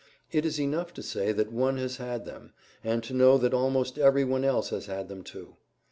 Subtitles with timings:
[0.31, 2.53] It is enough to say that one has had them,
[2.83, 5.57] and to know that almost everyone else has had them, too.